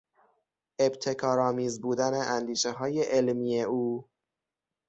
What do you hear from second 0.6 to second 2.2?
ابتکارآمیز بودن